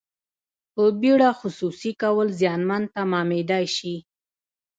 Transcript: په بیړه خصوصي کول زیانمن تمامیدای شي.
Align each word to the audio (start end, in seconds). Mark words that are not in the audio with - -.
په 0.73 0.83
بیړه 1.01 1.29
خصوصي 1.39 1.91
کول 2.01 2.27
زیانمن 2.39 2.83
تمامیدای 2.95 3.65
شي. 3.75 3.95